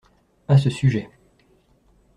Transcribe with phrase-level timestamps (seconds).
[0.47, 1.11] À ce sujet.